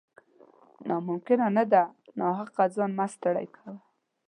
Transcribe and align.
نا 0.87 0.95
ممکنه 1.07 1.63
ده، 1.73 1.83
ناحقه 2.19 2.63
ځان 2.75 2.91
مه 2.99 3.05
ستړی 3.13 3.47
کوه 3.55 3.73